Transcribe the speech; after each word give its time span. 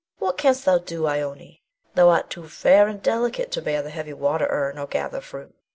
What 0.17 0.35
canst 0.35 0.65
thou 0.65 0.79
do, 0.79 1.05
Ione? 1.05 1.61
Thou 1.93 2.09
art 2.09 2.31
too 2.31 2.49
fair 2.49 2.87
and 2.87 3.03
delicate 3.03 3.51
to 3.51 3.61
bear 3.61 3.83
the 3.83 3.91
heavy 3.91 4.13
water 4.13 4.47
urn 4.49 4.79
or 4.79 4.87
gather 4.87 5.21
fruit. 5.21 5.53